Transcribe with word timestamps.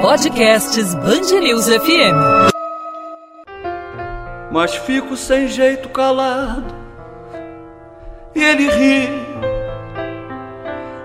Podcasts 0.00 0.94
Bangerils 0.94 1.68
FM. 1.68 2.52
Mas 4.50 4.74
fico 4.74 5.16
sem 5.16 5.48
jeito 5.48 5.88
calado. 5.88 6.74
E 8.34 8.42
ele 8.42 8.68
ri. 8.68 9.08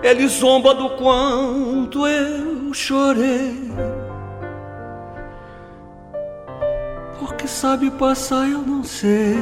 Ele 0.04 0.28
zomba 0.28 0.74
do 0.74 0.90
quanto 0.92 2.06
eu 2.08 2.74
chorei. 2.74 3.72
Porque 7.20 7.48
sabe 7.48 7.92
passar, 7.92 8.48
eu 8.50 8.60
não 8.60 8.84
sei. 8.84 9.38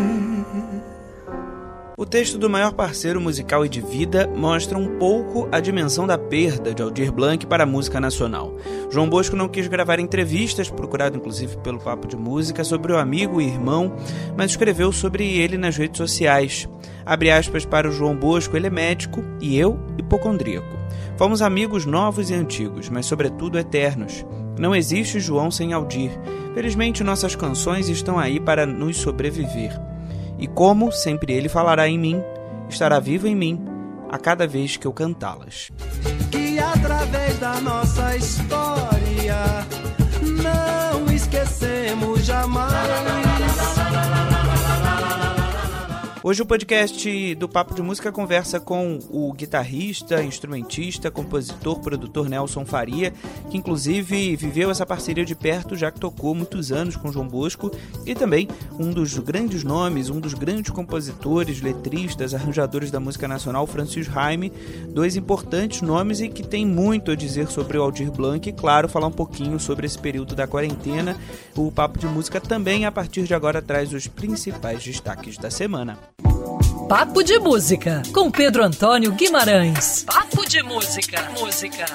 O 1.98 2.06
texto 2.06 2.38
do 2.38 2.50
maior 2.50 2.74
parceiro 2.74 3.22
musical 3.22 3.66
e 3.66 3.70
de 3.70 3.80
vida 3.80 4.30
mostra 4.36 4.78
um 4.78 5.00
pouco 5.00 5.48
a 5.50 5.62
dimensão 5.62 6.06
da 6.06 6.18
perda 6.18 6.74
de 6.74 6.82
Aldir 6.82 7.10
Blanc 7.10 7.46
para 7.46 7.64
a 7.64 7.66
música 7.66 8.02
nacional. 8.02 8.54
João 8.92 9.10
Bosco 9.10 9.38
não 9.38 9.48
quis 9.48 9.66
gravar 9.68 9.98
entrevistas, 9.98 10.70
procurado 10.70 11.16
inclusive 11.16 11.56
pelo 11.60 11.80
Papo 11.80 12.06
de 12.06 12.18
Música, 12.18 12.66
sobre 12.66 12.92
o 12.92 12.98
amigo 12.98 13.40
e 13.40 13.48
irmão, 13.48 13.96
mas 14.36 14.52
escreveu 14.52 14.92
sobre 14.92 15.38
ele 15.38 15.58
nas 15.58 15.78
redes 15.78 15.98
sociais. 15.98 16.68
Abre 17.06 17.32
aspas 17.32 17.64
para 17.64 17.88
o 17.88 17.94
João 17.94 18.14
Bosco, 18.14 18.58
ele 18.58 18.68
é 18.68 18.70
médico 18.70 19.24
e 19.40 19.58
eu 19.58 19.80
hipocondríaco. 19.98 20.76
Fomos 21.16 21.42
amigos 21.42 21.86
novos 21.86 22.30
e 22.30 22.34
antigos, 22.34 22.90
mas 22.90 23.06
sobretudo 23.06 23.58
eternos. 23.58 24.26
Não 24.60 24.76
existe 24.76 25.18
João 25.22 25.50
sem 25.50 25.72
Aldir. 25.72 26.12
Felizmente 26.54 27.06
nossas 27.06 27.38
canções 27.38 27.88
estão 27.88 28.20
aí 28.20 28.38
para 28.38 28.66
nos 28.66 28.98
sobreviver. 28.98 29.95
E 30.38 30.48
como 30.48 30.92
sempre 30.92 31.34
ele 31.34 31.50
falará 31.50 31.88
em 31.88 31.98
mim, 31.98 32.22
estará 32.70 33.00
vivo 33.00 33.28
em 33.28 33.36
mim 33.36 33.66
a 34.10 34.18
cada 34.18 34.46
vez 34.48 34.78
que 34.78 34.86
eu 34.86 34.94
cantá-las. 34.94 35.72
Que 36.32 36.60
através 36.60 37.40
da 37.40 37.60
nossa 37.62 38.16
história 38.16 39.66
não 40.22 41.14
esquecemos 41.14 42.26
jamais. 42.26 42.85
Hoje 46.28 46.42
o 46.42 46.46
podcast 46.48 47.36
do 47.36 47.48
Papo 47.48 47.76
de 47.76 47.84
Música 47.84 48.12
conversa 48.12 48.60
com 48.60 48.98
o 49.12 49.32
guitarrista, 49.32 50.24
instrumentista, 50.24 51.12
compositor, 51.12 51.80
produtor 51.80 52.28
Nelson 52.28 52.66
Faria, 52.66 53.14
que 53.52 53.56
inclusive 53.56 54.36
viveu 54.36 54.72
essa 54.72 54.88
parceria 54.88 55.24
de 55.24 55.36
perto, 55.36 55.76
já 55.76 55.92
que 55.92 56.00
tocou 56.00 56.34
muitos 56.34 56.72
anos 56.72 56.96
com 56.96 57.12
João 57.12 57.28
Bosco, 57.28 57.70
e 58.08 58.16
também 58.16 58.48
um 58.80 58.90
dos 58.90 59.20
grandes 59.20 59.64
nomes, 59.64 60.10
um 60.10 60.20
dos 60.20 60.34
grandes 60.34 60.72
compositores, 60.72 61.62
letristas, 61.62 62.34
arranjadores 62.34 62.90
da 62.90 63.00
música 63.00 63.28
nacional, 63.28 63.68
Francis 63.68 64.08
Raime, 64.08 64.52
dois 64.90 65.16
importantes 65.16 65.84
nomes 65.84 66.22
e 66.22 66.28
que 66.28 66.42
tem 66.42 66.66
muito 66.66 67.12
a 67.12 67.16
dizer 67.16 67.50
sobre 67.50 67.78
o 67.78 67.84
Aldir 67.84 68.12
Blanc 68.12 68.50
e, 68.50 68.52
claro, 68.52 68.90
falar 68.90 69.06
um 69.06 69.12
pouquinho 69.12 69.60
sobre 69.60 69.86
esse 69.86 70.00
período 70.00 70.34
da 70.34 70.48
quarentena. 70.48 71.16
O 71.56 71.72
Papo 71.72 72.00
de 72.00 72.08
Música 72.08 72.42
também, 72.42 72.84
a 72.84 72.92
partir 72.92 73.26
de 73.26 73.36
agora, 73.36 73.62
traz 73.62 73.94
os 73.94 74.08
principais 74.08 74.84
destaques 74.84 75.38
da 75.38 75.52
semana. 75.52 76.15
Papo 76.88 77.24
de 77.24 77.40
Música, 77.40 78.04
com 78.14 78.30
Pedro 78.30 78.64
Antônio 78.64 79.12
Guimarães. 79.12 80.04
Papo 80.04 80.48
de 80.48 80.62
Música. 80.62 81.32
Música. 81.40 81.86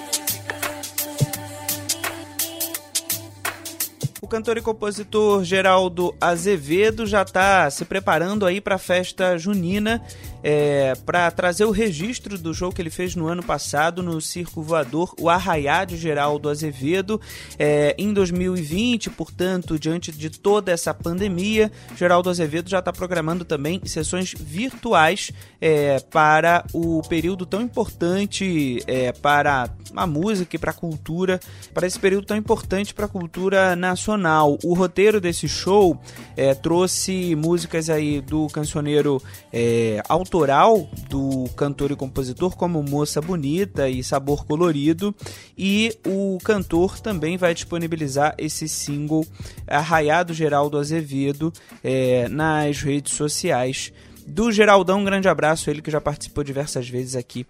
Cantor 4.31 4.59
e 4.59 4.62
compositor 4.62 5.42
Geraldo 5.42 6.14
Azevedo 6.20 7.05
já 7.05 7.23
está 7.23 7.69
se 7.69 7.84
preparando 7.84 8.47
aí 8.47 8.61
para 8.61 8.77
a 8.77 8.78
festa 8.78 9.37
junina 9.37 10.00
é, 10.42 10.95
para 11.05 11.31
trazer 11.31 11.64
o 11.64 11.70
registro 11.70 12.39
do 12.39 12.55
show 12.55 12.72
que 12.72 12.81
ele 12.81 12.91
fez 12.91 13.14
no 13.14 13.27
ano 13.27 13.42
passado 13.42 14.03
no 14.03 14.20
Circo 14.20 14.62
Voador, 14.62 15.14
o 15.19 15.28
Arraiá 15.28 15.84
de 15.84 15.97
Geraldo 15.97 16.48
Azevedo. 16.48 17.20
É, 17.59 17.95
em 17.98 18.12
2020, 18.12 19.10
portanto, 19.10 19.78
diante 19.78 20.12
de 20.12 20.31
toda 20.31 20.72
essa 20.72 20.94
pandemia, 20.94 21.71
Geraldo 21.97 22.31
Azevedo 22.31 22.71
já 22.71 22.78
está 22.78 22.93
programando 22.93 23.44
também 23.44 23.81
sessões 23.84 24.34
virtuais 24.38 25.31
é, 25.60 26.00
para 26.00 26.65
o 26.72 27.03
período 27.09 27.44
tão 27.44 27.60
importante 27.60 28.82
é, 28.87 29.12
para 29.12 29.69
a 29.94 30.06
música 30.06 30.56
e 30.56 30.59
para 30.59 30.71
a 30.71 30.75
cultura, 30.75 31.41
para 31.75 31.87
esse 31.87 31.99
período 31.99 32.26
tão 32.26 32.37
importante 32.37 32.94
para 32.94 33.06
a 33.06 33.09
cultura 33.09 33.76
nacional. 33.76 34.19
O 34.62 34.75
roteiro 34.75 35.20
desse 35.20 35.48
show 35.48 35.98
é, 36.36 36.54
trouxe 36.54 37.34
músicas 37.34 37.88
aí 37.88 38.20
do 38.20 38.47
cancioneiro 38.48 39.22
é, 39.53 40.03
autoral 40.08 40.88
do 41.08 41.48
cantor 41.56 41.91
e 41.92 41.97
compositor, 41.97 42.56
como 42.56 42.82
Moça 42.82 43.20
Bonita 43.20 43.88
e 43.88 44.03
Sabor 44.03 44.44
Colorido, 44.44 45.14
e 45.56 45.97
o 46.06 46.38
cantor 46.42 47.00
também 47.00 47.36
vai 47.36 47.54
disponibilizar 47.54 48.34
esse 48.38 48.69
single 48.69 49.26
Arraiado 49.66 50.34
Geraldo 50.34 50.78
Azevedo 50.78 51.52
é, 51.82 52.28
nas 52.28 52.82
redes 52.82 53.14
sociais 53.14 53.92
do 54.26 54.52
Geraldão. 54.52 55.00
Um 55.00 55.04
grande 55.04 55.28
abraço, 55.28 55.70
ele 55.70 55.82
que 55.82 55.91
já 55.91 56.00
participou 56.00 56.44
diversas 56.44 56.88
vezes 56.88 57.16
aqui 57.16 57.47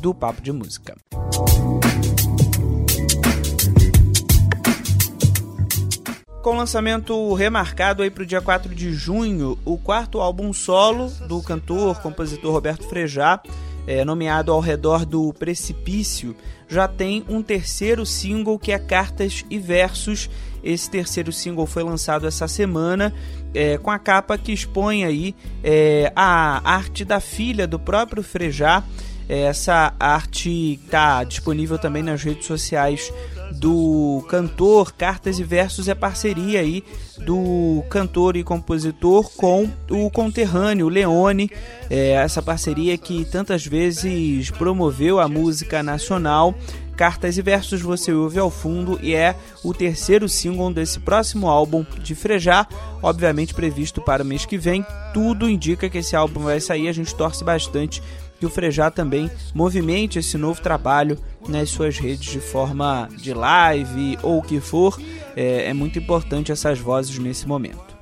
do 0.00 0.14
Papo 0.14 0.42
de 0.42 0.52
Música. 0.52 0.94
Com 6.44 6.58
lançamento 6.58 7.32
remarcado 7.32 8.02
aí 8.02 8.10
para 8.10 8.22
o 8.22 8.26
dia 8.26 8.42
4 8.42 8.74
de 8.74 8.92
junho, 8.92 9.58
o 9.64 9.78
quarto 9.78 10.20
álbum 10.20 10.52
solo 10.52 11.08
do 11.26 11.40
cantor, 11.40 12.02
compositor 12.02 12.52
Roberto 12.52 12.86
Frejá, 12.86 13.40
é, 13.86 14.04
nomeado 14.04 14.52
ao 14.52 14.60
redor 14.60 15.06
do 15.06 15.32
Precipício, 15.32 16.36
já 16.68 16.86
tem 16.86 17.24
um 17.30 17.42
terceiro 17.42 18.04
single 18.04 18.58
que 18.58 18.72
é 18.72 18.78
Cartas 18.78 19.42
e 19.48 19.58
Versos. 19.58 20.28
Esse 20.62 20.90
terceiro 20.90 21.32
single 21.32 21.64
foi 21.64 21.82
lançado 21.82 22.26
essa 22.26 22.46
semana 22.46 23.10
é, 23.54 23.78
com 23.78 23.90
a 23.90 23.98
capa 23.98 24.36
que 24.36 24.52
expõe 24.52 25.02
aí 25.02 25.34
é, 25.62 26.12
a 26.14 26.60
arte 26.70 27.06
da 27.06 27.20
filha 27.20 27.66
do 27.66 27.78
próprio 27.78 28.22
Frejá. 28.22 28.84
Essa 29.26 29.94
arte 29.98 30.78
está 30.84 31.24
disponível 31.24 31.78
também 31.78 32.02
nas 32.02 32.22
redes 32.22 32.46
sociais 32.46 33.10
do 33.58 34.24
cantor 34.28 34.92
Cartas 34.92 35.38
e 35.38 35.44
Versos 35.44 35.88
é 35.88 35.94
parceria 35.94 36.60
aí 36.60 36.84
do 37.18 37.82
cantor 37.88 38.36
e 38.36 38.44
compositor 38.44 39.30
com 39.36 39.68
o 39.90 40.10
conterrâneo 40.10 40.88
Leone, 40.88 41.50
é, 41.88 42.10
essa 42.12 42.42
parceria 42.42 42.98
que 42.98 43.24
tantas 43.24 43.64
vezes 43.66 44.50
promoveu 44.50 45.20
a 45.20 45.28
música 45.28 45.82
nacional. 45.82 46.54
Cartas 46.96 47.36
e 47.36 47.42
Versos 47.42 47.82
você 47.82 48.12
ouve 48.12 48.38
ao 48.38 48.50
fundo 48.50 49.00
e 49.02 49.14
é 49.14 49.34
o 49.64 49.74
terceiro 49.74 50.28
single 50.28 50.72
desse 50.72 51.00
próximo 51.00 51.48
álbum 51.48 51.84
de 51.98 52.14
Frejá, 52.14 52.68
obviamente 53.02 53.52
previsto 53.52 54.00
para 54.00 54.22
o 54.22 54.26
mês 54.26 54.46
que 54.46 54.56
vem. 54.56 54.86
Tudo 55.12 55.48
indica 55.48 55.90
que 55.90 55.98
esse 55.98 56.14
álbum 56.14 56.44
vai 56.44 56.60
sair, 56.60 56.88
a 56.88 56.92
gente 56.92 57.14
torce 57.14 57.42
bastante 57.42 58.00
que 58.38 58.46
o 58.46 58.50
Frejá 58.50 58.90
também 58.90 59.30
movimente 59.54 60.18
esse 60.18 60.36
novo 60.36 60.60
trabalho 60.60 61.18
nas 61.48 61.70
suas 61.70 61.98
redes 61.98 62.30
de 62.30 62.40
forma 62.40 63.08
de 63.16 63.32
live 63.32 64.18
ou 64.22 64.38
o 64.38 64.42
que 64.42 64.60
for. 64.60 65.00
É, 65.36 65.70
é 65.70 65.74
muito 65.74 65.98
importante 65.98 66.52
essas 66.52 66.78
vozes 66.78 67.18
nesse 67.18 67.46
momento. 67.46 67.94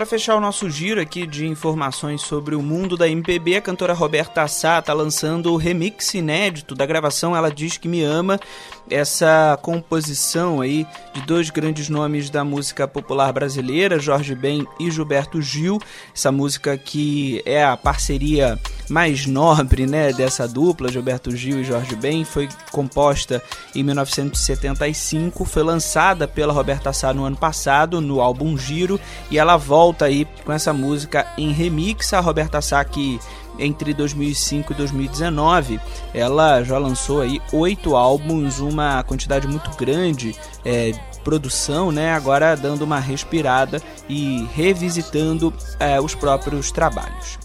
Para 0.00 0.06
fechar 0.06 0.34
o 0.34 0.40
nosso 0.40 0.70
giro 0.70 0.98
aqui 0.98 1.26
de 1.26 1.46
informações 1.46 2.22
sobre 2.22 2.54
o 2.54 2.62
mundo 2.62 2.96
da 2.96 3.06
MPB, 3.06 3.56
a 3.56 3.60
cantora 3.60 3.92
Roberta 3.92 4.48
Sá 4.48 4.78
está 4.78 4.94
lançando 4.94 5.52
o 5.52 5.58
remix 5.58 6.14
inédito 6.14 6.74
da 6.74 6.86
gravação 6.86 7.36
Ela 7.36 7.50
Diz 7.50 7.76
Que 7.76 7.86
Me 7.86 8.02
Ama, 8.02 8.40
essa 8.90 9.58
composição 9.62 10.60
aí 10.60 10.86
de 11.14 11.20
dois 11.22 11.50
grandes 11.50 11.88
nomes 11.88 12.28
da 12.30 12.44
música 12.44 12.86
popular 12.86 13.32
brasileira, 13.32 13.98
Jorge 13.98 14.34
Ben 14.34 14.66
e 14.78 14.90
Gilberto 14.90 15.40
Gil, 15.40 15.78
essa 16.14 16.32
música 16.32 16.76
que 16.76 17.42
é 17.44 17.64
a 17.64 17.76
parceria 17.76 18.58
mais 18.88 19.24
nobre 19.24 19.86
né, 19.86 20.12
dessa 20.12 20.48
dupla, 20.48 20.90
Gilberto 20.90 21.34
Gil 21.34 21.60
e 21.60 21.64
Jorge 21.64 21.94
Ben, 21.94 22.24
foi 22.24 22.48
composta 22.72 23.42
em 23.74 23.82
1975, 23.84 25.44
foi 25.44 25.62
lançada 25.62 26.26
pela 26.26 26.52
Roberta 26.52 26.92
Sá 26.92 27.14
no 27.14 27.24
ano 27.24 27.36
passado, 27.36 28.00
no 28.00 28.20
álbum 28.20 28.58
Giro, 28.58 29.00
e 29.30 29.38
ela 29.38 29.56
volta 29.56 30.06
aí 30.06 30.26
com 30.44 30.52
essa 30.52 30.72
música 30.72 31.26
em 31.38 31.52
remix. 31.52 32.12
A 32.12 32.20
Roberta 32.20 32.60
Sá 32.60 32.84
que 32.84 33.20
entre 33.58 33.92
2005 33.94 34.72
e 34.72 34.76
2019, 34.76 35.80
ela 36.14 36.62
já 36.62 36.78
lançou 36.78 37.20
aí 37.20 37.40
oito 37.52 37.96
álbuns, 37.96 38.60
uma 38.60 39.02
quantidade 39.02 39.46
muito 39.46 39.70
grande 39.76 40.34
é, 40.64 40.92
produção, 41.22 41.92
né? 41.92 42.12
Agora 42.12 42.56
dando 42.56 42.82
uma 42.82 42.98
respirada 42.98 43.82
e 44.08 44.46
revisitando 44.54 45.52
é, 45.78 46.00
os 46.00 46.14
próprios 46.14 46.70
trabalhos. 46.70 47.38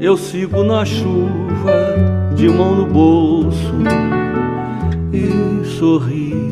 Eu 0.00 0.16
sigo 0.16 0.64
na 0.64 0.82
chuva, 0.84 2.32
de 2.34 2.48
mão 2.48 2.74
no 2.74 2.86
bolso 2.86 3.74
e 5.12 5.66
sorrio. 5.78 6.49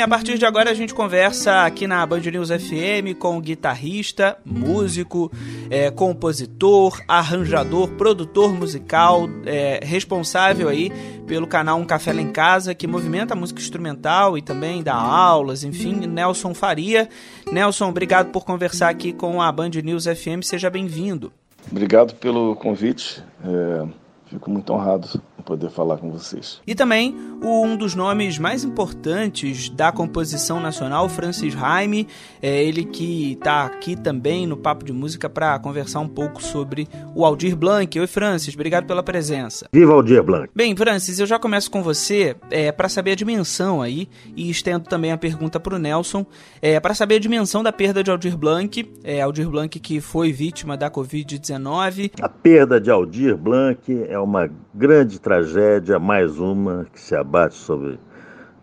Bem, 0.00 0.04
a 0.06 0.08
partir 0.08 0.38
de 0.38 0.46
agora 0.46 0.70
a 0.70 0.74
gente 0.74 0.94
conversa 0.94 1.66
aqui 1.66 1.86
na 1.86 2.06
Band 2.06 2.20
News 2.20 2.48
FM 2.48 3.18
com 3.18 3.36
o 3.36 3.40
guitarrista, 3.42 4.38
músico, 4.46 5.30
é, 5.68 5.90
compositor, 5.90 6.98
arranjador, 7.06 7.86
produtor 7.96 8.50
musical, 8.50 9.28
é, 9.44 9.78
responsável 9.82 10.70
aí 10.70 10.90
pelo 11.26 11.46
canal 11.46 11.78
Um 11.78 11.84
Café 11.84 12.14
Lá 12.14 12.22
em 12.22 12.32
Casa, 12.32 12.74
que 12.74 12.86
movimenta 12.86 13.34
a 13.34 13.36
música 13.36 13.60
instrumental 13.60 14.38
e 14.38 14.40
também 14.40 14.82
dá 14.82 14.94
aulas, 14.94 15.64
enfim, 15.64 16.06
Nelson 16.06 16.54
Faria. 16.54 17.06
Nelson, 17.52 17.90
obrigado 17.90 18.30
por 18.30 18.46
conversar 18.46 18.88
aqui 18.88 19.12
com 19.12 19.42
a 19.42 19.52
Band 19.52 19.72
News 19.84 20.06
FM, 20.06 20.40
seja 20.42 20.70
bem-vindo. 20.70 21.30
Obrigado 21.70 22.14
pelo 22.14 22.56
convite. 22.56 23.22
É, 23.44 23.86
fico 24.30 24.50
muito 24.50 24.72
honrado 24.72 25.20
poder 25.40 25.70
falar 25.70 25.98
com 25.98 26.10
vocês. 26.10 26.60
E 26.66 26.74
também 26.74 27.14
um 27.42 27.76
dos 27.76 27.94
nomes 27.94 28.38
mais 28.38 28.64
importantes 28.64 29.68
da 29.70 29.90
composição 29.90 30.60
nacional, 30.60 31.08
Francis 31.08 31.54
Raime, 31.54 32.06
é 32.42 32.62
ele 32.62 32.84
que 32.84 33.32
está 33.32 33.64
aqui 33.64 33.96
também 33.96 34.46
no 34.46 34.56
Papo 34.56 34.84
de 34.84 34.92
Música 34.92 35.28
para 35.28 35.58
conversar 35.58 36.00
um 36.00 36.08
pouco 36.08 36.42
sobre 36.42 36.88
o 37.14 37.24
Aldir 37.24 37.56
Blanc. 37.56 37.98
Oi, 37.98 38.06
Francis, 38.06 38.54
obrigado 38.54 38.86
pela 38.86 39.02
presença. 39.02 39.66
Viva 39.72 39.92
Aldir 39.92 40.22
Blanc! 40.22 40.50
Bem, 40.54 40.76
Francis, 40.76 41.18
eu 41.18 41.26
já 41.26 41.38
começo 41.38 41.70
com 41.70 41.82
você 41.82 42.36
é, 42.50 42.70
para 42.72 42.88
saber 42.88 43.12
a 43.12 43.16
dimensão 43.16 43.80
aí 43.80 44.08
e 44.36 44.50
estendo 44.50 44.88
também 44.88 45.12
a 45.12 45.18
pergunta 45.18 45.58
para 45.58 45.74
o 45.74 45.78
Nelson, 45.78 46.26
é, 46.60 46.78
para 46.78 46.94
saber 46.94 47.16
a 47.16 47.20
dimensão 47.20 47.62
da 47.62 47.72
perda 47.72 48.02
de 48.02 48.10
Aldir 48.10 48.36
Blanc, 48.36 48.90
é, 49.02 49.20
Aldir 49.20 49.48
Blanc 49.48 49.78
que 49.78 50.00
foi 50.00 50.32
vítima 50.32 50.76
da 50.76 50.90
Covid-19. 50.90 52.12
A 52.20 52.28
perda 52.28 52.80
de 52.80 52.90
Aldir 52.90 53.36
Blanc 53.36 53.80
é 54.08 54.18
uma 54.18 54.50
grande 54.72 55.20
tragédia, 55.20 55.98
mais 55.98 56.38
uma 56.38 56.86
que 56.92 57.00
se 57.00 57.14
abate 57.16 57.54
sobre 57.54 57.98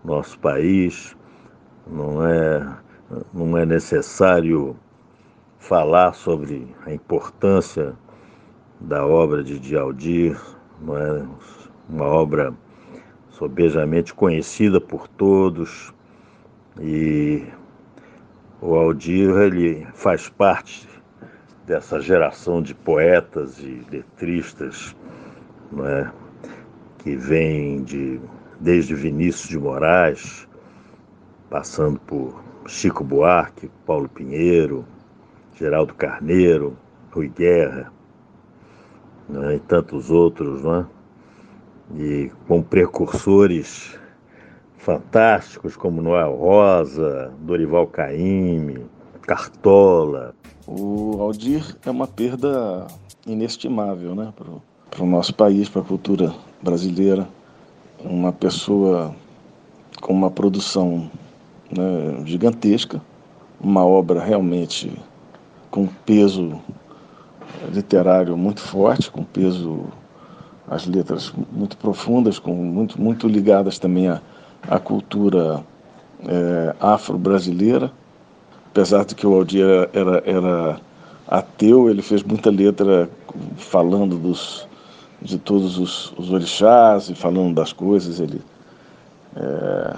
nosso 0.04 0.40
país. 0.40 1.16
Não 1.86 2.26
é, 2.26 2.78
não 3.34 3.58
é 3.58 3.66
necessário 3.66 4.76
falar 5.60 6.14
sobre 6.14 6.74
a 6.86 6.94
importância 6.94 7.94
da 8.80 9.06
obra 9.06 9.44
de 9.44 9.76
Aldir, 9.76 10.40
não 10.82 10.98
é 10.98 11.26
uma 11.90 12.06
obra 12.06 12.54
sobejamente 13.30 14.14
conhecida 14.14 14.80
por 14.80 15.08
todos 15.08 15.94
e 16.80 17.44
o 18.62 18.76
Aldir 18.76 19.36
ele 19.38 19.88
faz 19.94 20.30
parte 20.30 20.88
dessa 21.66 22.00
geração 22.00 22.62
de 22.62 22.74
poetas 22.74 23.60
e 23.60 23.86
letristas 23.92 24.96
é? 25.86 26.12
que 27.00 27.16
vem 27.16 27.84
de, 27.84 28.20
desde 28.60 28.94
Vinícius 28.96 29.50
de 29.50 29.60
Moraes, 29.60 30.48
passando 31.50 32.00
por 32.02 32.44
Chico 32.68 33.04
Buarque, 33.04 33.70
Paulo 33.86 34.10
Pinheiro, 34.10 34.86
Geraldo 35.56 35.94
Carneiro, 35.94 36.78
Rui 37.12 37.30
Guerra, 37.30 37.92
é? 39.34 39.56
e 39.56 39.60
tantos 39.60 40.12
outros, 40.12 40.64
não 40.64 40.82
é? 40.82 40.86
e 41.96 42.32
com 42.48 42.62
precursores 42.62 43.98
fantásticos 44.78 45.76
como 45.76 46.02
Noel 46.02 46.36
Rosa, 46.36 47.34
Dorival 47.42 47.88
Caymmi, 47.88 48.86
Cartola. 49.22 50.34
O 50.66 51.22
Aldir 51.22 51.76
é 51.86 51.92
uma 51.92 52.08
perda 52.08 52.88
inestimável 53.26 54.16
né, 54.16 54.34
para 54.90 55.04
o 55.04 55.08
nosso 55.08 55.34
país, 55.34 55.70
para 55.70 55.82
a 55.82 55.86
cultura 55.86 56.34
brasileira. 56.62 57.28
Uma 58.04 58.32
pessoa 58.32 59.16
com 60.02 60.14
uma 60.14 60.30
produção 60.30 61.10
né, 61.72 62.24
gigantesca, 62.26 63.02
uma 63.60 63.86
obra 63.86 64.22
realmente 64.22 64.92
com 65.72 65.88
peso 66.06 66.62
literário 67.72 68.38
muito 68.38 68.62
forte, 68.62 69.10
com 69.10 69.24
peso, 69.24 69.86
as 70.68 70.86
letras 70.86 71.34
muito 71.52 71.78
profundas, 71.78 72.40
com 72.40 72.54
muito, 72.54 73.02
muito 73.02 73.28
ligadas 73.28 73.80
também 73.80 74.08
à, 74.08 74.22
à 74.68 74.80
cultura 74.80 75.64
é, 76.26 76.76
afro-brasileira. 76.80 77.92
Apesar 78.72 79.06
de 79.06 79.16
que 79.16 79.26
o 79.26 79.34
Aldir 79.34 79.66
era, 79.66 79.90
era, 79.94 80.24
era 80.26 80.82
ateu, 81.28 81.90
ele 81.90 82.02
fez 82.02 82.22
muita 82.24 82.50
letra 82.50 83.10
falando 83.58 84.18
dos, 84.18 84.67
de 85.22 85.38
todos 85.38 85.78
os, 85.78 86.14
os 86.18 86.32
orixás 86.32 87.10
e 87.10 87.16
falando 87.16 87.56
das 87.56 87.74
coisas. 87.74 88.20
Ele, 88.20 88.42
é, 89.36 89.98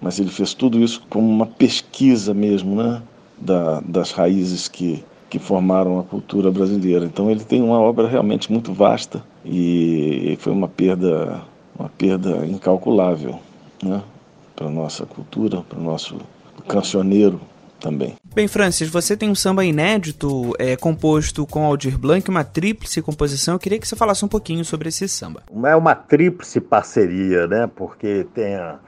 mas 0.00 0.18
ele 0.18 0.30
fez 0.30 0.54
tudo 0.54 0.78
isso 0.78 1.02
como 1.08 1.28
uma 1.28 1.46
pesquisa 1.46 2.32
mesmo, 2.32 2.76
né? 2.76 3.02
Da, 3.38 3.80
das 3.80 4.12
raízes 4.12 4.68
que, 4.68 5.04
que 5.28 5.38
formaram 5.38 5.98
a 5.98 6.04
cultura 6.04 6.50
brasileira. 6.50 7.04
Então 7.04 7.30
ele 7.30 7.44
tem 7.44 7.60
uma 7.60 7.80
obra 7.80 8.06
realmente 8.06 8.50
muito 8.52 8.72
vasta 8.72 9.22
e 9.44 10.36
foi 10.40 10.52
uma 10.52 10.68
perda, 10.68 11.42
uma 11.76 11.88
perda 11.88 12.46
incalculável, 12.46 13.40
né? 13.82 14.02
Para 14.54 14.66
a 14.66 14.70
nossa 14.70 15.04
cultura, 15.06 15.62
para 15.68 15.78
o 15.78 15.82
nosso 15.82 16.18
cancioneiro 16.68 17.40
também. 17.82 18.14
Bem, 18.34 18.46
Francis, 18.46 18.88
você 18.88 19.16
tem 19.16 19.28
um 19.28 19.34
samba 19.34 19.64
inédito 19.64 20.54
é, 20.58 20.76
composto 20.76 21.44
com 21.46 21.64
Aldir 21.64 21.98
Blanc, 21.98 22.30
uma 22.30 22.44
tríplice 22.44 23.02
composição. 23.02 23.54
Eu 23.54 23.58
queria 23.58 23.78
que 23.78 23.86
você 23.86 23.96
falasse 23.96 24.24
um 24.24 24.28
pouquinho 24.28 24.64
sobre 24.64 24.88
esse 24.88 25.08
samba. 25.08 25.42
É 25.64 25.76
uma 25.76 25.94
tríplice 25.94 26.60
parceria, 26.60 27.46
né? 27.48 27.66
Porque 27.66 28.26
tem 28.32 28.54
a, 28.54 28.78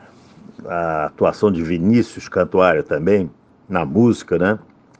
a 0.67 1.07
atuação 1.07 1.51
de 1.51 1.63
Vinícius 1.63 2.29
Cantuária 2.29 2.83
também 2.83 3.29
na 3.69 3.85
música, 3.85 4.39
né? 4.39 4.59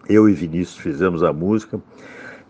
Eu 0.09 0.29
e 0.29 0.33
Vinícius 0.33 0.77
fizemos 0.77 1.23
a 1.23 1.33
música 1.33 1.81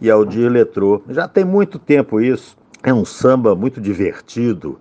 e 0.00 0.10
Aldir 0.10 0.50
letrou. 0.50 1.04
Já 1.10 1.28
tem 1.28 1.44
muito 1.44 1.78
tempo 1.78 2.20
isso. 2.20 2.56
É 2.82 2.92
um 2.92 3.04
samba 3.04 3.54
muito 3.54 3.80
divertido, 3.80 4.80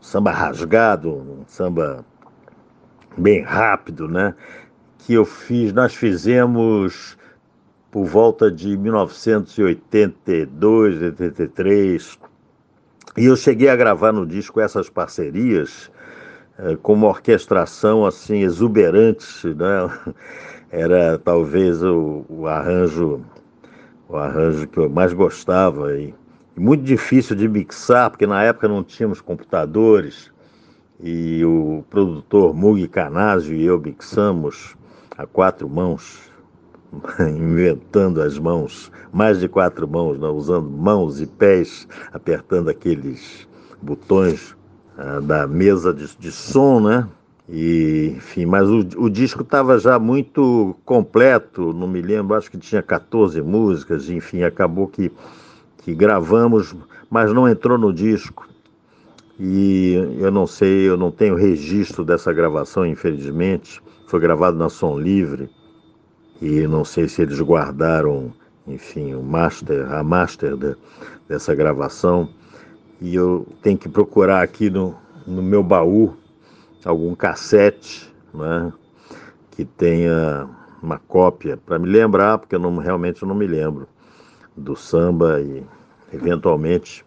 um 0.00 0.02
samba 0.02 0.30
rasgado, 0.30 1.10
um 1.10 1.44
samba 1.46 2.04
bem 3.16 3.42
rápido, 3.42 4.08
né? 4.08 4.34
Que 5.08 5.14
eu 5.14 5.24
fiz, 5.24 5.72
nós 5.72 5.94
fizemos 5.94 7.16
por 7.90 8.04
volta 8.04 8.50
de 8.50 8.76
1982, 8.76 11.02
83, 11.02 12.18
e 13.16 13.24
eu 13.24 13.34
cheguei 13.34 13.70
a 13.70 13.76
gravar 13.76 14.12
no 14.12 14.26
disco 14.26 14.60
essas 14.60 14.90
parcerias 14.90 15.90
eh, 16.58 16.76
com 16.82 16.92
uma 16.92 17.06
orquestração 17.06 18.04
assim 18.04 18.42
exuberante, 18.42 19.48
né? 19.54 20.14
Era 20.70 21.18
talvez 21.18 21.82
o, 21.82 22.26
o 22.28 22.46
arranjo 22.46 23.24
o 24.10 24.16
arranjo 24.16 24.68
que 24.68 24.76
eu 24.76 24.90
mais 24.90 25.14
gostava 25.14 25.96
e, 25.96 26.14
e 26.54 26.60
muito 26.60 26.84
difícil 26.84 27.34
de 27.34 27.48
mixar, 27.48 28.10
porque 28.10 28.26
na 28.26 28.42
época 28.42 28.68
não 28.68 28.84
tínhamos 28.84 29.22
computadores 29.22 30.30
e 31.00 31.42
o 31.46 31.82
produtor 31.88 32.52
Mug 32.52 32.86
Canásio 32.88 33.54
e 33.54 33.64
eu 33.64 33.80
mixamos 33.80 34.76
a 35.18 35.26
quatro 35.26 35.68
mãos, 35.68 36.20
inventando 37.18 38.22
as 38.22 38.38
mãos, 38.38 38.90
mais 39.12 39.40
de 39.40 39.48
quatro 39.48 39.88
mãos, 39.88 40.16
não, 40.16 40.36
usando 40.36 40.70
mãos 40.70 41.20
e 41.20 41.26
pés, 41.26 41.88
apertando 42.12 42.68
aqueles 42.68 43.48
botões 43.82 44.56
ah, 44.96 45.18
da 45.20 45.46
mesa 45.48 45.92
de, 45.92 46.06
de, 46.16 46.30
som, 46.30 46.80
né? 46.80 47.08
E, 47.48 48.14
enfim, 48.16 48.46
mas 48.46 48.68
o, 48.68 48.78
o 48.96 49.10
disco 49.10 49.42
estava 49.42 49.78
já 49.78 49.98
muito 49.98 50.76
completo, 50.84 51.72
não 51.72 51.88
me 51.88 52.00
lembro, 52.00 52.36
acho 52.36 52.50
que 52.50 52.58
tinha 52.58 52.82
14 52.82 53.42
músicas, 53.42 54.08
enfim, 54.08 54.42
acabou 54.42 54.86
que, 54.86 55.10
que 55.78 55.94
gravamos, 55.94 56.76
mas 57.10 57.32
não 57.32 57.48
entrou 57.48 57.76
no 57.76 57.92
disco. 57.92 58.46
E 59.40 59.94
eu 60.18 60.30
não 60.30 60.46
sei, 60.46 60.88
eu 60.88 60.96
não 60.96 61.10
tenho 61.10 61.34
registro 61.34 62.04
dessa 62.04 62.32
gravação, 62.32 62.84
infelizmente 62.84 63.82
foi 64.08 64.20
gravado 64.20 64.56
na 64.56 64.70
Som 64.70 64.98
Livre 64.98 65.50
e 66.40 66.66
não 66.66 66.82
sei 66.82 67.06
se 67.08 67.20
eles 67.20 67.38
guardaram, 67.42 68.32
enfim, 68.66 69.14
o 69.14 69.22
master, 69.22 69.92
a 69.92 70.02
master 70.02 70.56
de, 70.56 70.74
dessa 71.28 71.54
gravação. 71.54 72.30
E 73.02 73.14
eu 73.14 73.46
tenho 73.62 73.76
que 73.76 73.86
procurar 73.88 74.42
aqui 74.42 74.70
no, 74.70 74.96
no 75.26 75.42
meu 75.42 75.62
baú 75.62 76.16
algum 76.86 77.14
cassete, 77.14 78.10
né, 78.32 78.72
que 79.50 79.66
tenha 79.66 80.48
uma 80.82 80.98
cópia 80.98 81.58
para 81.58 81.78
me 81.78 81.86
lembrar, 81.86 82.38
porque 82.38 82.54
eu 82.54 82.60
não, 82.60 82.78
realmente 82.78 83.26
não 83.26 83.34
me 83.34 83.46
lembro 83.46 83.86
do 84.56 84.74
samba 84.74 85.38
e 85.42 85.62
eventualmente 86.14 87.04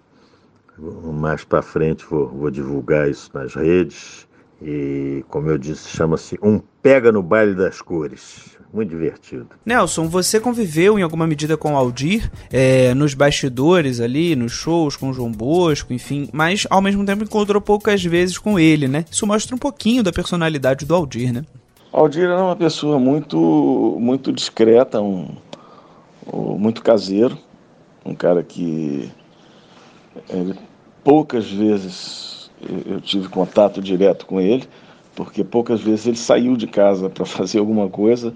mais 0.77 1.43
para 1.43 1.63
frente 1.63 2.05
vou, 2.05 2.27
vou 2.27 2.51
divulgar 2.51 3.09
isso 3.09 3.31
nas 3.33 3.55
redes 3.55 4.27
e, 4.61 5.25
como 5.27 5.49
eu 5.49 5.57
disse, 5.57 5.89
chama-se 5.89 6.37
Um 6.41 6.61
Pega 6.81 7.11
no 7.11 7.23
Baile 7.23 7.55
das 7.55 7.81
Cores. 7.81 8.57
Muito 8.73 8.89
divertido. 8.89 9.49
Nelson, 9.65 10.07
você 10.07 10.39
conviveu 10.39 10.97
em 10.97 11.01
alguma 11.01 11.27
medida 11.27 11.57
com 11.57 11.73
o 11.73 11.75
Aldir, 11.75 12.31
é, 12.49 12.93
nos 12.93 13.13
bastidores 13.13 13.99
ali, 13.99 14.33
nos 14.33 14.53
shows 14.53 14.95
com 14.95 15.09
o 15.09 15.13
João 15.13 15.29
Bosco, 15.29 15.91
enfim, 15.91 16.29
mas 16.31 16.65
ao 16.69 16.81
mesmo 16.81 17.05
tempo 17.05 17.25
encontrou 17.25 17.61
poucas 17.61 18.01
vezes 18.01 18.37
com 18.37 18.57
ele, 18.57 18.87
né? 18.87 19.03
Isso 19.11 19.27
mostra 19.27 19.53
um 19.53 19.59
pouquinho 19.59 20.01
da 20.01 20.13
personalidade 20.13 20.85
do 20.85 20.95
Aldir, 20.95 21.33
né? 21.33 21.43
Aldir 21.91 22.23
era 22.23 22.41
uma 22.41 22.55
pessoa 22.55 22.97
muito, 22.97 23.97
muito 23.99 24.31
discreta, 24.31 25.01
um, 25.01 25.35
um, 26.31 26.57
muito 26.57 26.81
caseiro, 26.81 27.37
um 28.05 28.15
cara 28.15 28.41
que 28.41 29.11
ele, 30.29 30.55
poucas 31.03 31.51
vezes 31.51 32.40
eu 32.85 33.01
tive 33.01 33.27
contato 33.27 33.81
direto 33.81 34.25
com 34.25 34.39
ele, 34.39 34.63
porque 35.15 35.43
poucas 35.43 35.81
vezes 35.81 36.07
ele 36.07 36.17
saiu 36.17 36.55
de 36.55 36.67
casa 36.67 37.09
para 37.09 37.25
fazer 37.25 37.59
alguma 37.59 37.89
coisa, 37.89 38.33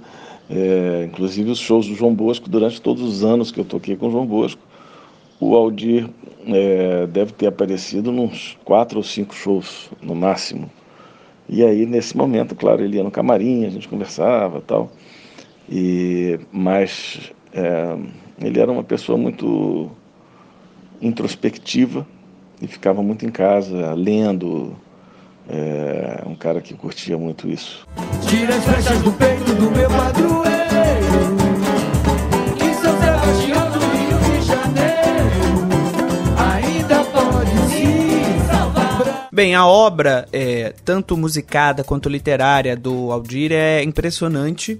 é, 0.49 1.05
inclusive 1.07 1.49
os 1.49 1.59
shows 1.59 1.87
do 1.87 1.95
João 1.95 2.13
Bosco, 2.13 2.49
durante 2.49 2.81
todos 2.81 3.01
os 3.01 3.23
anos 3.23 3.51
que 3.51 3.59
eu 3.59 3.65
toquei 3.65 3.95
com 3.95 4.07
o 4.07 4.11
João 4.11 4.25
Bosco, 4.25 4.61
o 5.39 5.55
Aldir 5.55 6.09
é, 6.47 7.07
deve 7.07 7.33
ter 7.33 7.47
aparecido 7.47 8.11
nos 8.11 8.57
quatro 8.63 8.97
ou 8.97 9.03
cinco 9.03 9.35
shows 9.35 9.89
no 10.01 10.15
máximo. 10.15 10.69
E 11.47 11.63
aí, 11.63 11.85
nesse 11.85 12.15
momento, 12.17 12.55
claro, 12.55 12.83
ele 12.83 12.97
ia 12.97 13.03
no 13.03 13.11
camarim, 13.11 13.65
a 13.65 13.69
gente 13.69 13.87
conversava 13.87 14.61
tal. 14.61 14.91
E, 15.69 16.39
mas 16.51 17.31
é, 17.53 17.97
ele 18.41 18.59
era 18.59 18.71
uma 18.71 18.83
pessoa 18.83 19.17
muito 19.17 19.91
introspectiva 21.01 22.07
e 22.61 22.67
ficava 22.67 23.01
muito 23.01 23.25
em 23.25 23.29
casa, 23.29 23.93
lendo. 23.93 24.75
É, 25.47 26.23
um 26.25 26.33
cara 26.33 26.59
que 26.59 26.73
curtia 26.73 27.17
muito 27.17 27.47
isso. 27.47 27.87
Tira 28.27 28.55
as 28.55 28.63
flechas 28.63 28.99
do 29.03 29.11
peito 29.11 29.53
do 29.53 29.69
meu 29.69 29.89
padroeiro. 29.89 30.55
Bem, 39.35 39.53
a 39.53 39.67
obra, 39.67 40.25
é, 40.31 40.73
tanto 40.85 41.17
musicada 41.17 41.83
quanto 41.83 42.07
literária 42.07 42.73
do 42.73 43.11
Aldir 43.11 43.51
é 43.51 43.83
impressionante. 43.83 44.79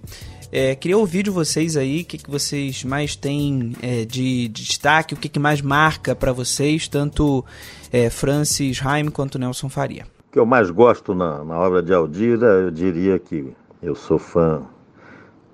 É, 0.57 0.73
queria 0.73 0.97
ouvir 0.97 1.23
de 1.23 1.29
vocês 1.29 1.75
aí 1.75 2.03
o 2.03 2.05
que, 2.05 2.17
que 2.17 2.31
vocês 2.31 2.85
mais 2.85 3.13
têm 3.13 3.73
é, 3.81 4.05
de, 4.05 4.47
de, 4.47 4.63
destaque, 4.63 5.13
o 5.13 5.17
que, 5.17 5.27
que 5.27 5.37
mais 5.37 5.61
marca 5.61 6.15
para 6.15 6.31
vocês, 6.31 6.87
tanto 6.87 7.43
é, 7.91 8.09
Francis 8.09 8.81
Haim 8.81 9.09
quanto 9.09 9.37
Nelson 9.37 9.67
Faria. 9.67 10.05
O 10.29 10.31
que 10.31 10.39
eu 10.39 10.45
mais 10.45 10.71
gosto 10.71 11.13
na, 11.13 11.43
na 11.43 11.59
obra 11.59 11.83
de 11.83 11.93
Aldir, 11.93 12.41
eu 12.41 12.71
diria 12.71 13.19
que 13.19 13.53
eu 13.83 13.95
sou 13.95 14.17
fã 14.17 14.61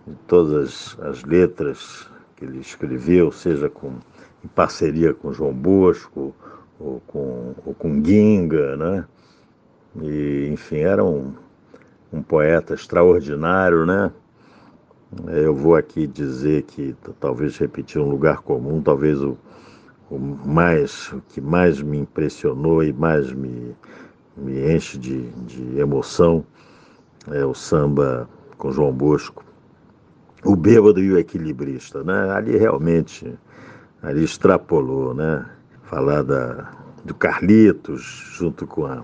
de 0.05 0.13
todas 0.27 0.95
as 1.01 1.23
letras 1.23 2.07
que 2.35 2.45
ele 2.45 2.59
escreveu, 2.59 3.31
seja 3.31 3.71
com, 3.71 3.93
em 4.45 4.47
parceria 4.49 5.15
com 5.15 5.33
João 5.33 5.51
Bosco, 5.51 6.31
ou 6.79 7.01
com, 7.07 7.55
ou 7.65 7.73
com 7.73 8.05
Ginga, 8.05 8.77
né? 8.77 9.05
E, 9.99 10.47
enfim, 10.53 10.81
era 10.81 11.03
um, 11.03 11.33
um 12.13 12.21
poeta 12.21 12.75
extraordinário, 12.75 13.83
né? 13.83 14.11
Eu 15.27 15.55
vou 15.55 15.75
aqui 15.75 16.07
dizer 16.07 16.63
que 16.63 16.95
talvez 17.19 17.57
repetir 17.57 18.01
um 18.01 18.09
lugar 18.09 18.41
comum, 18.41 18.81
talvez 18.81 19.21
o, 19.21 19.37
o 20.09 20.17
mais 20.17 21.11
o 21.11 21.21
que 21.29 21.41
mais 21.41 21.81
me 21.81 21.99
impressionou 21.99 22.83
e 22.83 22.93
mais 22.93 23.31
me, 23.33 23.75
me 24.37 24.73
enche 24.73 24.97
de, 24.97 25.29
de 25.45 25.79
emoção 25.79 26.45
é 27.29 27.45
o 27.45 27.53
samba 27.53 28.29
com 28.57 28.71
João 28.71 28.93
Bosco, 28.93 29.43
o 30.43 30.55
bêbado 30.55 30.99
e 30.99 31.11
o 31.11 31.17
equilibrista, 31.17 32.03
né? 32.03 32.31
Ali 32.31 32.57
realmente 32.57 33.33
ali 34.01 34.23
extrapolou, 34.23 35.13
né? 35.13 35.45
falar 35.91 36.23
da, 36.23 36.71
do 37.03 37.13
Carlitos, 37.13 38.01
junto 38.37 38.65
com 38.65 38.85
a, 38.85 39.03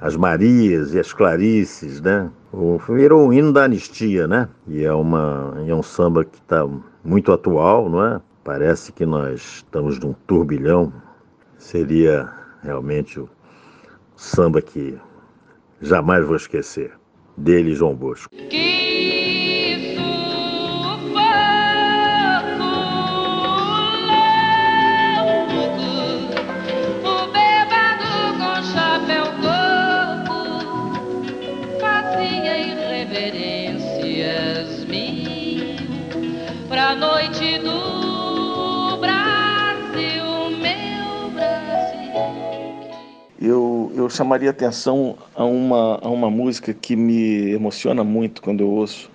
as 0.00 0.14
Marias 0.14 0.94
e 0.94 1.00
as 1.00 1.12
Clarices, 1.12 2.00
né? 2.00 2.30
O, 2.52 2.78
virou 2.78 3.26
um 3.26 3.32
hino 3.32 3.52
da 3.52 3.64
anistia, 3.64 4.26
né? 4.26 4.48
E 4.66 4.84
é, 4.84 4.92
uma, 4.92 5.54
é 5.66 5.74
um 5.74 5.82
samba 5.82 6.24
que 6.24 6.36
está 6.36 6.66
muito 7.04 7.32
atual, 7.32 7.88
não 7.88 8.04
é? 8.04 8.20
Parece 8.42 8.92
que 8.92 9.04
nós 9.04 9.56
estamos 9.56 9.98
num 9.98 10.14
turbilhão. 10.26 10.92
Seria 11.58 12.32
realmente 12.62 13.20
o 13.20 13.28
samba 14.16 14.62
que 14.62 14.96
jamais 15.80 16.24
vou 16.24 16.36
esquecer. 16.36 16.92
Dele, 17.36 17.74
João 17.74 17.94
Bosco. 17.94 18.34
Que... 18.34 18.77
eu 44.08 44.10
chamaria 44.10 44.48
atenção 44.48 45.18
a 45.34 45.44
uma, 45.44 45.98
a 46.02 46.08
uma 46.08 46.30
música 46.30 46.72
que 46.72 46.96
me 46.96 47.52
emociona 47.52 48.02
muito 48.02 48.40
quando 48.40 48.62
eu 48.62 48.70
ouço, 48.70 49.10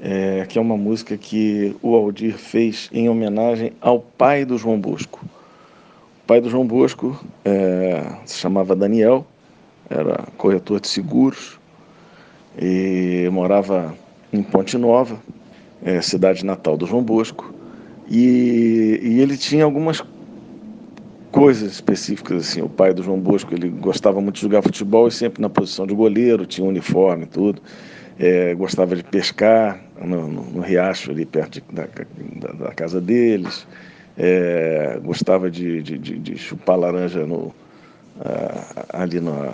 é, 0.00 0.46
que 0.48 0.56
é 0.56 0.62
uma 0.62 0.76
música 0.76 1.16
que 1.16 1.74
o 1.82 1.96
Aldir 1.96 2.38
fez 2.38 2.88
em 2.92 3.08
homenagem 3.08 3.72
ao 3.80 3.98
pai 3.98 4.44
do 4.44 4.56
João 4.56 4.78
Bosco. 4.78 5.26
O 6.22 6.26
pai 6.26 6.40
do 6.40 6.48
João 6.48 6.64
Bosco 6.64 7.20
é, 7.44 8.00
se 8.24 8.38
chamava 8.38 8.76
Daniel, 8.76 9.26
era 9.90 10.24
corretor 10.38 10.78
de 10.78 10.86
seguros 10.86 11.58
e 12.56 13.28
morava 13.32 13.92
em 14.32 14.40
Ponte 14.40 14.78
Nova, 14.78 15.20
é, 15.84 16.00
cidade 16.00 16.44
natal 16.44 16.76
do 16.76 16.86
João 16.86 17.02
Bosco. 17.02 17.52
E, 18.08 19.00
e 19.02 19.20
ele 19.20 19.36
tinha 19.36 19.64
algumas 19.64 20.00
coisas 21.36 21.70
específicas 21.70 22.48
assim. 22.48 22.62
O 22.62 22.68
pai 22.68 22.94
do 22.94 23.02
João 23.02 23.20
Bosco 23.20 23.54
ele 23.54 23.68
gostava 23.68 24.22
muito 24.22 24.36
de 24.36 24.40
jogar 24.40 24.62
futebol 24.62 25.06
e 25.06 25.12
sempre 25.12 25.42
na 25.42 25.50
posição 25.50 25.86
de 25.86 25.94
goleiro, 25.94 26.46
tinha 26.46 26.64
um 26.64 26.70
uniforme 26.70 27.24
e 27.24 27.26
tudo. 27.26 27.60
É, 28.18 28.54
gostava 28.54 28.96
de 28.96 29.04
pescar 29.04 29.78
no, 30.00 30.26
no, 30.26 30.42
no 30.44 30.60
riacho 30.62 31.10
ali 31.10 31.26
perto 31.26 31.60
de, 31.60 31.64
da, 31.70 31.86
da, 32.40 32.52
da, 32.64 32.72
casa 32.72 33.02
deles. 33.02 33.66
É, 34.16 34.98
gostava 35.04 35.50
de, 35.50 35.82
de, 35.82 35.98
de, 35.98 36.38
chupar 36.38 36.78
laranja 36.78 37.26
no, 37.26 37.54
ali 38.94 39.20
no, 39.20 39.52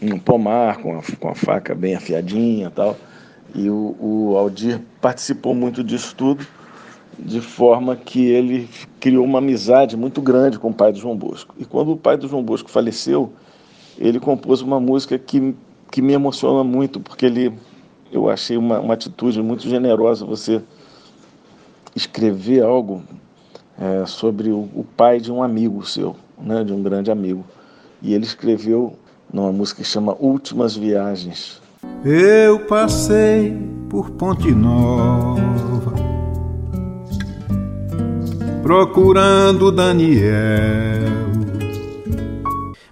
no 0.00 0.20
pomar 0.20 0.76
com 0.76 0.96
a, 0.96 1.02
com 1.18 1.28
a 1.28 1.34
faca 1.34 1.74
bem 1.74 1.96
afiadinha 1.96 2.70
tal. 2.70 2.96
E 3.52 3.68
o, 3.68 3.96
o 3.98 4.36
Aldir 4.36 4.80
participou 5.00 5.52
muito 5.52 5.82
disso 5.82 6.14
tudo 6.14 6.46
de 7.18 7.40
forma 7.40 7.96
que 7.96 8.26
ele 8.26 8.68
criou 9.00 9.24
uma 9.24 9.38
amizade 9.38 9.96
muito 9.96 10.20
grande 10.20 10.58
com 10.58 10.68
o 10.68 10.74
pai 10.74 10.92
do 10.92 10.98
João 10.98 11.16
Bosco. 11.16 11.54
E 11.58 11.64
quando 11.64 11.92
o 11.92 11.96
pai 11.96 12.16
do 12.16 12.28
João 12.28 12.42
Bosco 12.42 12.70
faleceu, 12.70 13.32
ele 13.98 14.20
compôs 14.20 14.60
uma 14.60 14.78
música 14.78 15.18
que, 15.18 15.54
que 15.90 16.02
me 16.02 16.12
emociona 16.12 16.62
muito, 16.62 17.00
porque 17.00 17.26
ele, 17.26 17.52
eu 18.12 18.28
achei 18.28 18.56
uma, 18.56 18.78
uma 18.80 18.94
atitude 18.94 19.42
muito 19.42 19.68
generosa 19.68 20.26
você 20.26 20.60
escrever 21.94 22.62
algo 22.62 23.02
é, 23.80 24.04
sobre 24.04 24.50
o, 24.50 24.68
o, 24.74 24.84
pai 24.96 25.18
de 25.18 25.32
um 25.32 25.42
amigo 25.42 25.84
seu, 25.86 26.14
né, 26.38 26.62
de 26.62 26.72
um 26.72 26.82
grande 26.82 27.10
amigo. 27.10 27.44
E 28.02 28.12
ele 28.12 28.24
escreveu 28.24 28.94
numa 29.32 29.50
música 29.50 29.82
que 29.82 29.88
chama 29.88 30.14
Últimas 30.20 30.76
Viagens. 30.76 31.60
Eu 32.04 32.60
passei 32.66 33.56
por 33.88 34.10
Ponte 34.10 34.50
Nova 34.52 35.55
procurando 38.66 39.70
Daniel. 39.70 40.26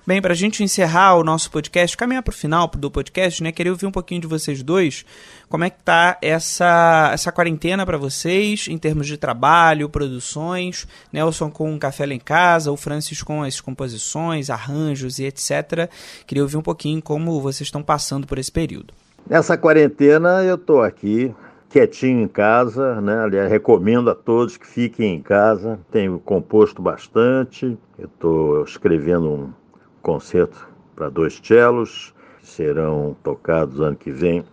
Bem, 0.06 0.22
para 0.22 0.32
a 0.32 0.36
gente 0.36 0.62
encerrar 0.62 1.16
o 1.16 1.24
nosso 1.24 1.50
podcast, 1.50 1.96
caminhar 1.96 2.22
para 2.22 2.30
o 2.30 2.34
final 2.34 2.68
do 2.68 2.88
podcast, 2.92 3.42
né? 3.42 3.50
Queria 3.50 3.72
ouvir 3.72 3.84
um 3.84 3.90
pouquinho 3.90 4.20
de 4.20 4.28
vocês 4.28 4.62
dois. 4.62 5.04
Como 5.48 5.64
é 5.64 5.70
que 5.70 5.82
tá 5.82 6.16
essa, 6.22 7.10
essa 7.12 7.32
quarentena 7.32 7.84
para 7.84 7.98
vocês, 7.98 8.68
em 8.68 8.78
termos 8.78 9.08
de 9.08 9.16
trabalho, 9.16 9.88
produções? 9.88 10.86
Nelson 11.12 11.50
com 11.50 11.72
um 11.72 11.78
café 11.78 12.06
lá 12.06 12.14
em 12.14 12.20
casa, 12.20 12.70
o 12.70 12.76
Francis 12.76 13.20
com 13.24 13.42
as 13.42 13.60
composições, 13.60 14.50
arranjos 14.50 15.18
e 15.18 15.24
etc. 15.24 15.90
Queria 16.24 16.44
ouvir 16.44 16.56
um 16.56 16.62
pouquinho 16.62 17.02
como 17.02 17.40
vocês 17.40 17.66
estão 17.66 17.82
passando 17.82 18.28
por 18.28 18.38
esse 18.38 18.52
período. 18.52 18.94
Nessa 19.28 19.58
quarentena 19.58 20.44
eu 20.44 20.54
estou 20.54 20.82
aqui 20.82 21.34
quietinho 21.74 22.22
em 22.22 22.28
casa, 22.28 23.00
né? 23.00 23.24
Aliás, 23.24 23.50
recomendo 23.50 24.08
a 24.08 24.14
todos 24.14 24.56
que 24.56 24.64
fiquem 24.64 25.16
em 25.16 25.20
casa. 25.20 25.76
Tenho 25.90 26.20
composto 26.20 26.80
bastante. 26.80 27.76
Eu 27.98 28.04
estou 28.04 28.62
escrevendo 28.62 29.28
um 29.28 29.52
concerto 30.00 30.68
para 30.94 31.08
dois 31.08 31.40
cellos 31.42 32.14
que 32.38 32.46
serão 32.46 33.16
tocados 33.24 33.80
ano 33.80 33.96
que 33.96 34.12
vem 34.12 34.44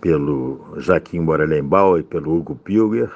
pelo 0.00 0.72
Jaquim 0.78 1.20
Morelenbaum 1.20 1.98
e 1.98 2.02
pelo 2.02 2.38
Hugo 2.38 2.56
Pilger. 2.56 3.10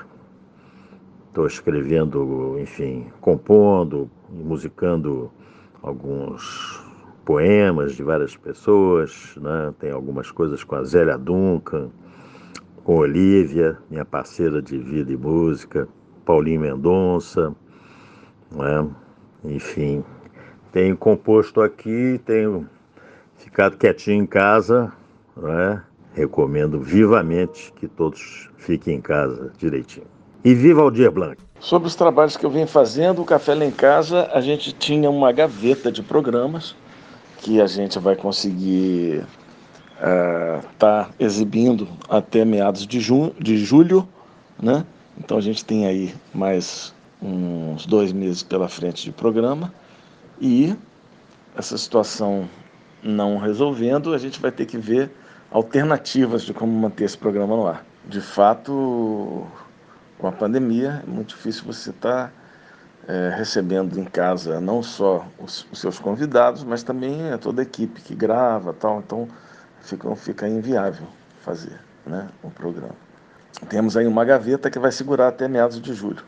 Estou 1.28 1.46
escrevendo, 1.46 2.58
enfim, 2.60 3.06
compondo 3.18 4.10
e 4.30 4.42
musicando 4.42 5.32
alguns 5.82 6.84
poemas 7.24 7.94
de 7.94 8.02
várias 8.02 8.36
pessoas, 8.36 9.32
né? 9.40 9.72
tem 9.78 9.90
algumas 9.90 10.30
coisas 10.30 10.62
com 10.62 10.74
a 10.74 10.84
Zélia 10.84 11.16
Duncan, 11.16 11.88
com 12.84 12.96
Olivia, 12.96 13.78
minha 13.90 14.04
parceira 14.04 14.60
de 14.60 14.78
vida 14.78 15.12
e 15.12 15.16
música, 15.16 15.88
Paulinho 16.24 16.60
Mendonça, 16.60 17.54
né? 18.50 18.88
enfim. 19.44 20.04
Tenho 20.72 20.96
composto 20.96 21.60
aqui, 21.60 22.20
tenho 22.24 22.68
ficado 23.36 23.76
quietinho 23.76 24.22
em 24.22 24.26
casa, 24.26 24.92
né? 25.36 25.82
recomendo 26.14 26.80
vivamente 26.80 27.72
que 27.76 27.88
todos 27.88 28.50
fiquem 28.56 28.96
em 28.96 29.00
casa 29.00 29.52
direitinho. 29.58 30.06
E 30.44 30.54
viva 30.54 30.82
Aldir 30.82 31.10
Blanc! 31.10 31.36
Sobre 31.60 31.86
os 31.86 31.94
trabalhos 31.94 32.36
que 32.36 32.44
eu 32.44 32.50
venho 32.50 32.66
fazendo, 32.66 33.22
o 33.22 33.24
Café 33.24 33.54
Lá 33.54 33.64
em 33.64 33.70
Casa, 33.70 34.28
a 34.32 34.40
gente 34.40 34.72
tinha 34.72 35.08
uma 35.08 35.30
gaveta 35.30 35.92
de 35.92 36.02
programas 36.02 36.74
que 37.38 37.60
a 37.60 37.66
gente 37.66 37.98
vai 38.00 38.16
conseguir 38.16 39.24
estar 40.02 40.58
uh, 40.58 40.68
tá 40.78 41.10
exibindo 41.20 41.88
até 42.08 42.44
meados 42.44 42.86
de, 42.86 43.00
junho, 43.00 43.32
de 43.38 43.56
julho, 43.56 44.08
né? 44.60 44.84
Então 45.16 45.38
a 45.38 45.40
gente 45.40 45.64
tem 45.64 45.86
aí 45.86 46.14
mais 46.34 46.92
uns 47.22 47.86
dois 47.86 48.12
meses 48.12 48.42
pela 48.42 48.68
frente 48.68 49.04
de 49.04 49.12
programa 49.12 49.72
e 50.40 50.74
essa 51.56 51.78
situação 51.78 52.48
não 53.02 53.38
resolvendo, 53.38 54.12
a 54.12 54.18
gente 54.18 54.40
vai 54.40 54.50
ter 54.50 54.66
que 54.66 54.76
ver 54.76 55.10
alternativas 55.50 56.42
de 56.42 56.52
como 56.52 56.72
manter 56.72 57.04
esse 57.04 57.18
programa 57.18 57.56
no 57.56 57.66
ar. 57.66 57.84
De 58.06 58.20
fato, 58.20 59.46
com 60.18 60.26
a 60.26 60.32
pandemia, 60.32 61.02
é 61.06 61.10
muito 61.10 61.28
difícil 61.28 61.64
você 61.64 61.90
estar 61.90 62.28
tá, 62.28 62.32
é, 63.06 63.34
recebendo 63.36 63.98
em 63.98 64.04
casa 64.04 64.60
não 64.60 64.82
só 64.82 65.26
os, 65.38 65.66
os, 65.70 65.80
seus 65.80 65.98
convidados, 65.98 66.64
mas 66.64 66.82
também 66.82 67.18
toda 67.40 67.62
a 67.62 67.64
equipe 67.64 68.00
que 68.00 68.14
grava 68.14 68.72
tal. 68.72 69.00
Então 69.00 69.28
fica, 69.82 70.16
fica 70.16 70.48
inviável 70.48 71.06
fazer 71.42 71.78
né, 72.06 72.28
o 72.42 72.50
programa. 72.50 72.94
Temos 73.68 73.96
aí 73.96 74.06
uma 74.06 74.24
gaveta 74.24 74.70
que 74.70 74.78
vai 74.78 74.90
segurar 74.90 75.28
até 75.28 75.46
meados 75.46 75.80
de 75.80 75.92
julho. 75.92 76.24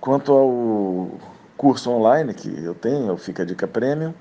Quanto 0.00 0.32
ao 0.32 1.20
curso 1.56 1.90
online 1.90 2.34
que 2.34 2.48
eu 2.62 2.74
tenho, 2.74 3.12
o 3.12 3.16
Fica 3.16 3.44
Dica 3.44 3.66
Premium, 3.66 4.14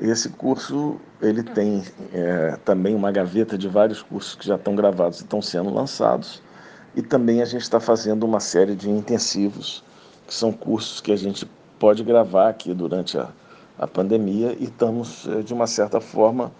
esse 0.00 0.28
curso 0.30 1.00
ele 1.20 1.42
tem 1.42 1.84
é, 2.12 2.56
também 2.64 2.94
uma 2.94 3.12
gaveta 3.12 3.58
de 3.58 3.68
vários 3.68 4.02
cursos 4.02 4.34
que 4.34 4.46
já 4.46 4.56
estão 4.56 4.74
gravados 4.74 5.20
e 5.20 5.22
estão 5.22 5.42
sendo 5.42 5.72
lançados. 5.72 6.42
E 6.94 7.02
também 7.02 7.42
a 7.42 7.44
gente 7.44 7.62
está 7.62 7.78
fazendo 7.78 8.24
uma 8.24 8.40
série 8.40 8.74
de 8.74 8.90
intensivos, 8.90 9.84
que 10.26 10.34
são 10.34 10.52
cursos 10.52 11.00
que 11.00 11.12
a 11.12 11.16
gente 11.16 11.48
pode 11.78 12.02
gravar 12.02 12.48
aqui 12.48 12.72
durante 12.72 13.18
a, 13.18 13.28
a 13.78 13.86
pandemia 13.86 14.56
e 14.58 14.64
estamos, 14.64 15.26
é, 15.28 15.42
de 15.42 15.52
uma 15.52 15.66
certa 15.66 16.00
forma, 16.00 16.52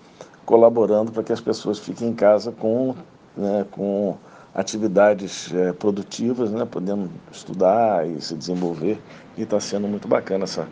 colaborando 0.50 1.12
para 1.12 1.22
que 1.22 1.32
as 1.32 1.40
pessoas 1.40 1.78
fiquem 1.78 2.08
em 2.08 2.12
casa 2.12 2.50
com, 2.50 2.96
né, 3.36 3.64
com 3.70 4.16
atividades 4.52 5.54
é, 5.54 5.72
produtivas, 5.72 6.50
né, 6.50 6.64
podendo 6.68 7.08
estudar 7.30 8.04
e 8.04 8.20
se 8.20 8.34
desenvolver. 8.34 9.00
E 9.38 9.42
está 9.42 9.60
sendo 9.60 9.86
muito 9.86 10.08
bacana 10.08 10.42
essa, 10.42 10.66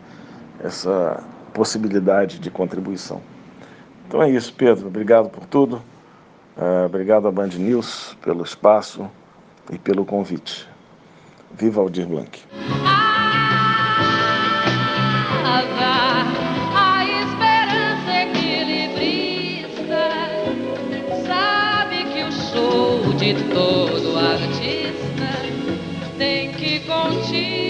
essa 0.61 1.23
possibilidade 1.53 2.39
de 2.39 2.51
contribuição. 2.51 3.21
Então 4.05 4.21
é 4.21 4.29
isso, 4.29 4.53
Pedro. 4.53 4.87
Obrigado 4.87 5.29
por 5.29 5.45
tudo. 5.45 5.81
Uh, 6.57 6.85
obrigado 6.85 7.25
à 7.25 7.31
Band 7.31 7.47
News 7.57 8.17
pelo 8.21 8.43
espaço 8.43 9.09
e 9.71 9.77
pelo 9.77 10.03
convite. 10.03 10.67
Viva 11.57 11.79
Aldir 11.79 12.05
Blanc. 12.05 12.43
Todo 23.33 24.17
artista 24.17 25.29
tem 26.17 26.51
que 26.53 26.79
continuar. 26.81 27.69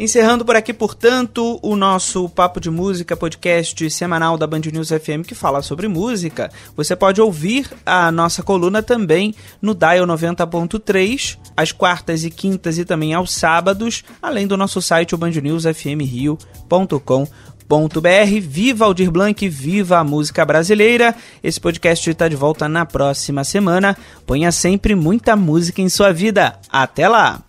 Encerrando 0.00 0.46
por 0.46 0.56
aqui, 0.56 0.72
portanto, 0.72 1.58
o 1.60 1.76
nosso 1.76 2.26
Papo 2.30 2.58
de 2.58 2.70
Música 2.70 3.14
podcast 3.14 3.90
semanal 3.90 4.38
da 4.38 4.46
Band 4.46 4.62
News 4.72 4.88
FM 4.88 5.26
que 5.28 5.34
fala 5.34 5.60
sobre 5.60 5.88
música. 5.88 6.50
Você 6.74 6.96
pode 6.96 7.20
ouvir 7.20 7.70
a 7.84 8.10
nossa 8.10 8.42
coluna 8.42 8.82
também 8.82 9.34
no 9.60 9.74
Dial 9.74 10.06
90.3, 10.06 11.36
às 11.54 11.70
quartas 11.70 12.24
e 12.24 12.30
quintas 12.30 12.78
e 12.78 12.84
também 12.86 13.12
aos 13.12 13.34
sábados, 13.34 14.02
além 14.22 14.46
do 14.46 14.56
nosso 14.56 14.80
site, 14.80 15.14
o 15.14 15.18
br 17.78 18.40
Viva 18.40 18.84
Aldir 18.84 19.10
Blanc, 19.10 19.48
viva 19.48 19.98
a 19.98 20.04
música 20.04 20.44
brasileira. 20.44 21.14
Esse 21.42 21.60
podcast 21.60 22.10
está 22.10 22.26
de 22.28 22.36
volta 22.36 22.68
na 22.68 22.84
próxima 22.84 23.44
semana. 23.44 23.96
Ponha 24.26 24.50
sempre 24.50 24.94
muita 24.94 25.36
música 25.36 25.80
em 25.80 25.88
sua 25.88 26.12
vida. 26.12 26.58
Até 26.70 27.08
lá! 27.08 27.42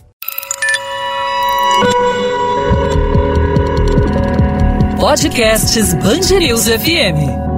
Podcasts 5.00 5.96
Bangerils 5.96 6.68
FM. 6.68 7.51